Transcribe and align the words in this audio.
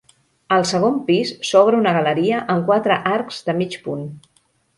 Al 0.55 0.63
segon 0.69 0.95
pis 1.09 1.33
s'obre 1.49 1.81
una 1.81 1.93
galeria 1.99 2.41
amb 2.55 2.67
quatre 2.71 2.99
arcs 3.13 3.45
de 3.51 3.57
mig 3.61 3.79
punt. 3.87 4.05